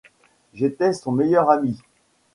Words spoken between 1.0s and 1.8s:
meilleur ami.